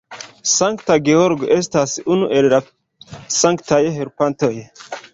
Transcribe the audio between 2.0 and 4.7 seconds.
unu el la sanktaj helpantoj.